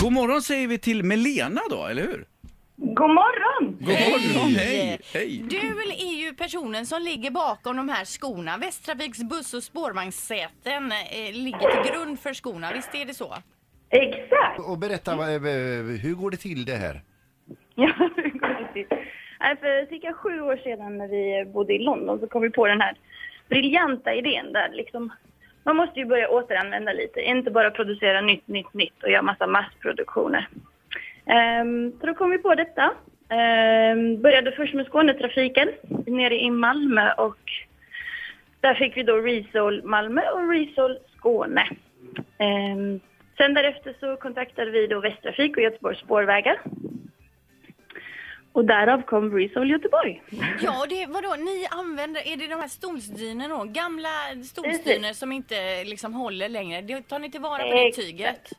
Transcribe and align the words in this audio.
God 0.00 0.12
morgon 0.12 0.42
säger 0.42 0.68
vi 0.68 0.78
till 0.78 1.02
Melena 1.04 1.60
då, 1.70 1.86
eller 1.86 2.02
hur? 2.02 2.24
God 2.76 3.10
morgon! 3.10 3.76
God 3.80 3.88
morgon, 3.88 4.54
hej! 4.54 5.00
Hej! 5.14 5.44
Du 5.50 5.56
är 5.58 6.26
ju 6.26 6.34
personen 6.34 6.86
som 6.86 7.02
ligger 7.02 7.30
bakom 7.30 7.76
de 7.76 7.88
här 7.88 8.04
skorna. 8.04 8.56
Västtrafiks 8.58 9.18
buss 9.22 9.54
och 9.54 9.62
spårvagnssäten 9.62 10.92
eh, 10.92 11.32
ligger 11.32 11.82
till 11.82 11.92
grund 11.92 12.20
för 12.20 12.34
skorna, 12.34 12.72
visst 12.72 12.94
är 12.94 13.04
det 13.04 13.14
så? 13.14 13.34
Exakt! 13.90 14.60
Och 14.68 14.78
berätta, 14.78 15.16
vad- 15.16 15.28
eh, 15.34 15.42
hur 16.02 16.14
går 16.14 16.30
det 16.30 16.36
till 16.36 16.64
det 16.64 16.76
här? 16.76 17.00
Ja, 17.74 17.92
hur 18.16 18.30
går 18.38 18.48
det 18.48 18.72
till? 18.72 18.86
Nej, 19.40 19.56
För 19.60 19.86
cirka 19.88 20.12
sju 20.12 20.40
år 20.40 20.56
sedan 20.56 20.98
när 20.98 21.08
vi 21.08 21.50
bodde 21.52 21.72
i 21.74 21.78
London 21.78 22.20
så 22.20 22.26
kom 22.26 22.42
vi 22.42 22.50
på 22.50 22.66
den 22.66 22.80
här 22.80 22.96
briljanta 23.48 24.14
idén 24.14 24.52
där 24.52 24.68
liksom 24.72 25.12
man 25.68 25.76
måste 25.76 26.00
ju 26.00 26.06
börja 26.06 26.28
återanvända 26.28 26.92
lite, 26.92 27.20
inte 27.20 27.50
bara 27.50 27.70
producera 27.70 28.20
nytt, 28.20 28.48
nytt, 28.48 28.74
nytt 28.74 29.02
och 29.02 29.10
göra 29.10 29.22
massa 29.22 29.46
massproduktioner. 29.46 30.48
Ehm, 31.26 31.92
så 32.00 32.06
då 32.06 32.14
kom 32.14 32.30
vi 32.30 32.38
på 32.38 32.54
detta. 32.54 32.92
Ehm, 33.28 34.22
började 34.22 34.52
först 34.52 34.74
med 34.74 34.86
Skånetrafiken 34.86 35.68
nere 36.06 36.40
i 36.40 36.50
Malmö 36.50 37.12
och 37.12 37.38
där 38.60 38.74
fick 38.74 38.96
vi 38.96 39.02
då 39.02 39.16
Resol 39.16 39.82
Malmö 39.84 40.22
och 40.34 40.50
Resol 40.50 40.98
Skåne. 41.16 41.66
Ehm, 42.38 43.00
sen 43.36 43.54
därefter 43.54 43.94
så 44.00 44.16
kontaktade 44.16 44.70
vi 44.70 44.86
då 44.86 45.00
Västtrafik 45.00 45.56
och 45.56 45.62
Göteborgs 45.62 45.98
spårvägar. 45.98 46.60
Och 48.52 48.64
därav 48.64 49.02
kom 49.02 49.38
Resol 49.38 49.70
Göteborg. 49.70 50.22
Ja, 50.60 50.86
det, 50.88 51.06
vadå, 51.06 51.34
ni 51.38 51.66
använder, 51.70 52.32
är 52.32 52.36
det 52.36 52.46
de 52.46 52.54
här 52.54 52.68
stolsdynorna 52.68 53.48
då? 53.48 53.64
Gamla 53.64 54.08
stolsdynor 54.44 55.12
som 55.12 55.32
inte 55.32 55.84
liksom 55.84 56.14
håller 56.14 56.48
längre? 56.48 56.80
Det 56.80 57.08
tar 57.08 57.18
ni 57.18 57.30
tillvara 57.30 57.62
på 57.62 57.74
det 57.74 57.92
tyget? 57.92 58.52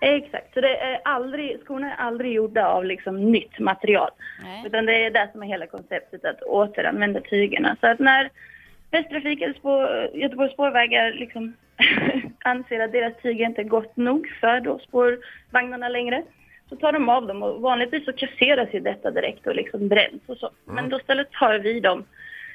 Exakt, 0.00 0.54
så 0.54 0.60
det 0.60 0.76
är 0.76 1.00
aldrig, 1.04 1.60
skorna 1.64 1.94
är 1.94 1.96
aldrig 1.96 2.32
gjorda 2.32 2.66
av 2.66 2.84
liksom 2.84 3.30
nytt 3.32 3.58
material. 3.58 4.10
Nej. 4.42 4.62
Utan 4.66 4.86
det 4.86 5.04
är 5.04 5.10
det 5.10 5.28
som 5.32 5.42
är 5.42 5.46
hela 5.46 5.66
konceptet, 5.66 6.24
att 6.24 6.42
återanvända 6.42 7.20
tygerna. 7.20 7.76
Så 7.80 7.86
att 7.86 7.98
när 7.98 8.30
Västtrafik 8.90 9.40
eller 9.40 9.54
spår, 9.54 10.10
Göteborgs 10.14 10.52
spårvägar 10.52 11.12
liksom 11.12 11.56
anser 12.44 12.80
att 12.80 12.92
deras 12.92 13.14
tyger 13.22 13.46
inte 13.46 13.60
är 13.60 13.64
gott 13.64 13.96
nog 13.96 14.28
för 14.40 14.60
då 14.60 14.78
spårvagnarna 14.78 15.88
längre, 15.88 16.22
så 16.68 16.76
tar 16.76 16.92
de 16.92 17.08
av 17.08 17.26
dem 17.26 17.42
och 17.42 17.60
vanligtvis 17.60 18.04
så 18.04 18.12
kasseras 18.12 18.68
ju 18.72 18.80
detta 18.80 19.10
direkt 19.10 19.46
och 19.46 19.54
liksom 19.54 19.88
bränns 19.88 20.22
och 20.26 20.36
så. 20.36 20.50
Men 20.64 20.88
då 20.88 20.96
istället 20.96 21.30
tar 21.30 21.58
vi 21.58 21.80
dem 21.80 22.04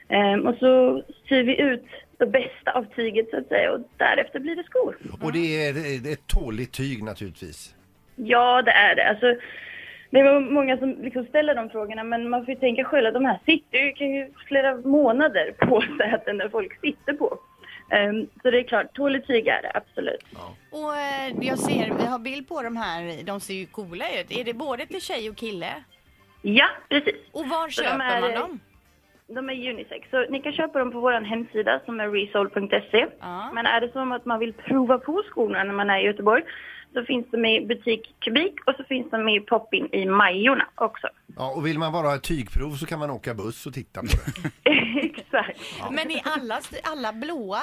ehm, 0.09 0.47
och 0.47 0.55
så 0.55 1.03
syr 1.29 1.43
vi 1.43 1.61
ut 1.61 1.85
det 2.17 2.25
bästa 2.25 2.71
av 2.71 2.85
tyget 2.95 3.29
så 3.29 3.37
att 3.37 3.47
säga 3.47 3.71
och 3.71 3.79
därefter 3.97 4.39
blir 4.39 4.55
det 4.55 4.63
skor. 4.63 4.97
Och 5.21 5.31
det 5.33 5.67
är, 5.67 5.73
det 5.73 6.09
är 6.09 6.13
ett 6.13 6.27
tåligt 6.27 6.71
tyg 6.71 7.03
naturligtvis. 7.03 7.75
Ja, 8.15 8.61
det 8.61 8.71
är 8.71 8.95
det. 8.95 9.09
Alltså, 9.09 9.35
det 10.09 10.19
är 10.19 10.39
många 10.39 10.77
som 10.77 10.89
liksom 11.01 11.25
ställer 11.25 11.55
de 11.55 11.69
frågorna, 11.69 12.03
men 12.03 12.29
man 12.29 12.45
får 12.45 12.53
ju 12.53 12.59
tänka 12.59 12.83
själv 12.83 13.07
att 13.07 13.13
de 13.13 13.25
här 13.25 13.39
sitter 13.45 13.77
ju, 13.77 13.91
kan 13.91 14.11
ju 14.11 14.29
flera 14.47 14.75
månader 14.75 15.51
på 15.51 15.83
säten 15.97 16.37
där 16.37 16.49
folk 16.49 16.79
sitter 16.81 17.13
på. 17.13 17.39
Ehm, 17.91 18.27
så 18.41 18.51
det 18.51 18.59
är 18.59 18.63
klart, 18.63 18.93
tåligt 18.93 19.27
tyg 19.27 19.47
är 19.47 19.61
det, 19.61 19.71
absolut. 19.73 20.23
Och 20.71 20.95
eh, 20.97 21.33
jag 21.41 21.59
ser, 21.59 21.93
vi 21.99 22.05
har 22.05 22.19
bild 22.19 22.47
på 22.47 22.61
de 22.61 22.77
här, 22.77 23.23
de 23.23 23.39
ser 23.39 23.53
ju 23.53 23.65
coola 23.65 24.05
ut. 24.19 24.31
Är 24.31 24.43
det 24.43 24.53
både 24.53 24.85
till 24.85 25.01
tjej 25.01 25.29
och 25.29 25.35
kille? 25.37 25.83
Ja, 26.41 26.67
precis. 26.89 27.15
Och 27.31 27.47
var 27.49 27.69
Så 27.69 27.81
de 27.81 27.87
köper 27.87 28.05
är- 28.05 28.21
man 28.21 28.31
dem? 28.33 28.59
De 29.35 29.49
är 29.49 29.69
unisex, 29.73 30.09
så 30.09 30.25
ni 30.29 30.41
kan 30.41 30.53
köpa 30.53 30.79
dem 30.79 30.91
på 30.91 30.99
vår 30.99 31.21
hemsida 31.21 31.81
som 31.85 31.99
är 31.99 32.09
resol.se. 32.09 33.07
Ja. 33.19 33.51
Men 33.53 33.65
är 33.65 33.81
det 33.81 33.91
som 33.91 34.11
att 34.11 34.25
man 34.25 34.39
vill 34.39 34.53
prova 34.53 34.97
på 34.97 35.23
skorna 35.31 35.63
när 35.63 35.73
man 35.73 35.89
är 35.89 35.99
i 35.99 36.05
Göteborg 36.05 36.43
så 36.93 37.03
finns 37.03 37.25
de 37.31 37.45
i 37.45 37.65
butik 37.65 38.15
Kubik 38.19 38.55
och 38.67 38.73
så 38.77 38.83
finns 38.83 39.09
de 39.11 39.29
i 39.29 39.39
Poppin 39.39 39.89
i 39.91 40.05
Majorna 40.05 40.67
också. 40.75 41.07
Ja, 41.37 41.53
och 41.55 41.65
vill 41.65 41.79
man 41.79 41.91
bara 41.91 42.07
ha 42.07 42.15
ett 42.15 42.23
tygprov 42.23 42.71
så 42.71 42.85
kan 42.85 42.99
man 42.99 43.09
åka 43.09 43.33
buss 43.33 43.65
och 43.65 43.73
titta 43.73 43.99
på 44.01 44.07
det. 44.07 44.69
Exakt. 45.05 45.59
Men 45.91 46.11
är 46.11 46.21
alla, 46.23 46.59
alla 46.83 47.13
blåa? 47.13 47.61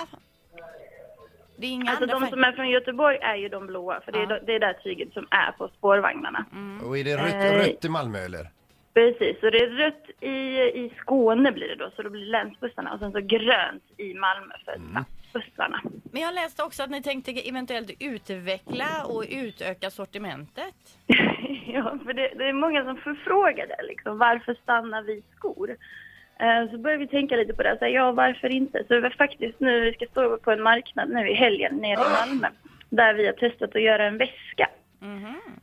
Det 1.57 1.67
är 1.67 1.71
inga 1.71 1.91
Alltså 1.91 2.05
andra 2.05 2.19
de 2.19 2.27
som 2.31 2.45
är 2.45 2.53
från 2.53 2.69
Göteborg 2.71 3.17
är 3.17 3.37
ju 3.37 3.49
de 3.49 3.67
blåa, 3.67 4.01
för 4.05 4.12
det 4.12 4.19
är, 4.19 4.31
Ja. 4.31 4.39
det 4.47 4.55
är 4.55 4.61
där 4.61 4.73
tyget 4.73 5.12
som 5.12 5.27
är 5.31 5.53
på 5.53 5.69
spårvagnarna. 5.78 6.45
Och 6.84 6.99
är 6.99 7.05
det 7.05 7.17
rött, 7.17 7.34
Eh. 7.55 7.59
rött 7.59 7.84
i 7.84 7.89
Malmö 7.89 8.19
eller? 8.19 8.49
Precis, 8.98 9.41
så 9.41 9.50
det 9.50 9.59
är 9.59 9.69
rött 9.69 10.10
i, 10.20 10.36
i 10.84 10.92
Skåne 11.00 11.53
blir 11.53 11.69
det 11.69 11.75
då, 11.75 11.91
så 11.97 12.03
då 12.03 12.10
blir 12.10 12.20
det 12.20 12.31
länsbussarna 12.31 12.92
och 12.92 12.98
sen 12.98 13.12
så 13.12 13.20
grönt 13.20 13.82
i 13.97 14.14
Malmö 14.14 14.54
för 14.64 14.81
stadsbussarna. 14.91 15.81
Men 16.12 16.22
jag 16.22 16.34
läste 16.34 16.62
också 16.62 16.82
att 16.82 16.91
ni 16.91 17.03
tänkte 17.03 17.48
eventuellt 17.48 17.91
utveckla 18.00 19.04
och 19.04 19.25
utöka 19.31 19.91
sortimentet. 19.91 20.75
ja, 21.66 21.98
för 22.04 22.12
det, 22.12 22.32
det 22.38 22.44
är 22.44 22.53
många 22.53 22.84
som 22.84 22.97
förfrågar 22.97 23.66
det 23.66 23.82
liksom, 23.82 24.19
varför 24.19 24.54
stannar 24.54 25.03
vi 25.03 25.22
skor? 25.36 25.76
Eh, 26.41 26.70
Så 26.70 26.78
börjar 26.78 26.98
vi 26.98 27.09
tänka 27.09 27.36
lite 27.36 27.54
på 27.54 27.62
det, 27.62 27.76
så 27.78 27.84
här, 27.84 27.92
ja 27.92 28.12
varför 28.12 28.48
inte? 28.48 28.84
Så 28.88 28.94
det 28.94 29.00
var 29.00 29.10
faktiskt 29.10 29.60
nu, 29.60 29.80
vi 29.80 29.92
ska 29.92 30.06
stå 30.06 30.36
på 30.38 30.50
en 30.50 30.62
marknad 30.62 31.10
nu 31.10 31.28
i 31.28 31.34
helgen 31.34 31.76
nere 31.76 31.92
i 31.92 32.28
Malmö, 32.28 32.48
där 32.91 33.15
vi 33.15 33.26
har 33.26 33.32
testat 33.32 33.76
att 33.76 33.82
göra 33.82 34.06
en 34.06 34.19
väska. 34.19 34.69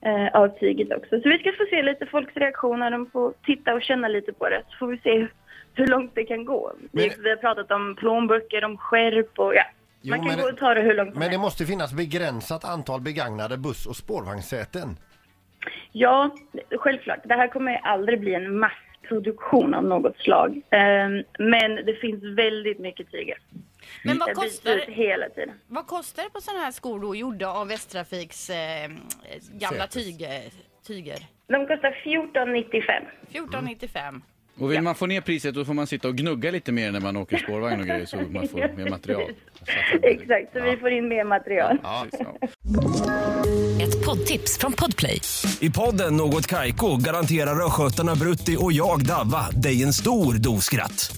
Eh, 0.06 0.28
av 0.42 0.48
tyget 0.60 0.92
också. 0.98 1.22
Så 1.22 1.30
vi 1.30 1.38
ska 1.40 1.52
få 1.52 1.66
se 1.70 1.82
lite 1.84 2.06
folks 2.06 2.34
reaktioner, 2.36 2.92
de 2.92 3.10
får 3.14 3.34
titta 3.46 3.74
och 3.74 3.82
känna 3.82 4.08
lite 4.08 4.34
på 4.34 4.50
det. 4.50 4.62
Så 4.70 4.78
får 4.78 4.88
vi 4.88 4.98
se 4.98 5.28
hur, 5.74 5.88
långt 5.88 6.12
det 6.16 6.24
kan 6.24 6.46
gå. 6.46 6.74
Vi, 6.92 7.08
Men- 7.08 7.24
vi 7.24 7.30
har 7.30 7.38
pratat 7.38 7.72
om 7.72 7.96
plånböcker, 8.00 8.64
om 8.66 8.78
skärp 8.78 9.40
och 9.40 9.56
ja. 9.56 9.64
Jo, 10.08 10.16
Man 10.18 10.28
kan 10.30 10.40
gå 10.40 10.50
och 10.50 10.58
ta 10.58 10.74
det 10.74 10.82
hur 10.82 10.94
långt 10.94 11.10
Men 11.14 11.20
det 11.20 11.26
helst. 11.26 11.40
måste 11.42 11.66
finnas 11.66 11.94
begränsat 11.94 12.66
antal 12.66 13.02
begagnade 13.02 13.58
buss- 13.58 13.86
och 13.90 13.96
spårvagnssäten. 13.96 14.90
Ja, 15.92 16.30
självklart. 16.78 17.20
Det 17.24 17.34
här 17.34 17.48
kommer 17.48 17.76
aldrig 17.84 18.20
bli 18.20 18.34
en 18.34 18.60
massproduktion 18.60 19.74
av 19.74 19.84
något 19.84 20.18
slag. 20.18 20.62
Ehm, 20.70 21.24
men 21.40 21.76
det 21.76 21.94
finns 22.02 22.24
väldigt 22.24 22.80
mycket 22.80 23.12
tyger. 23.12 23.38
Men 24.04 24.18
vad 24.18 24.36
kostar, 24.36 24.78
hela 24.88 25.30
tiden. 25.30 25.56
vad 25.68 25.88
kostar 25.88 26.24
det 26.24 26.30
på 26.30 26.42
sådana 26.42 26.64
här 26.64 26.72
skor 26.72 27.00
då 27.00 27.16
gjorda 27.16 27.48
av 27.50 27.68
Västtrafiks 27.68 28.50
eh, 28.50 28.90
gamla 29.52 29.88
tyg, 29.88 30.28
tyger? 30.88 31.18
De 31.48 31.68
kostar 31.68 32.02
14,95. 32.06 33.50
14,95. 33.50 34.22
Och 34.60 34.72
vill 34.72 34.82
man 34.82 34.96
få 34.96 35.06
ner 35.06 35.22
priset 35.22 35.56
då 35.56 35.66
får 35.66 35.74
man 35.74 35.88
sitta 35.88 36.08
och 36.08 36.16
gnugga 36.16 36.52
lite 36.52 36.72
mer 36.72 36.92
när 36.92 37.00
man 37.00 37.18
åker 37.18 37.38
spårvagn 37.38 37.80
och 37.80 37.88
grejer 37.88 38.06
så 38.06 38.18
man 38.18 38.48
får 38.48 38.58
mer 38.78 38.90
material. 38.90 39.32
Exakt, 40.02 40.54
så 40.54 40.62
vi 40.62 40.78
får 40.78 40.92
in 40.92 41.08
mer 41.08 41.24
material. 41.24 41.78
Ja. 41.84 42.06
Precis, 42.12 42.28
ja. 42.42 42.48
Ett 43.84 44.06
poddtips 44.06 44.58
från 44.58 44.74
Podplay. 44.74 45.22
I 45.62 45.70
podden 45.70 46.18
Något 46.18 46.48
Kaiko 46.48 46.98
garanterar 46.98 47.66
östgötarna 47.66 48.16
Brutti 48.16 48.58
och 48.60 48.72
jag, 48.72 49.06
Davva, 49.06 49.50
dig 49.50 49.84
en 49.84 49.94
stor 49.94 50.34
dos 50.34 50.66
skratt. 50.66 51.18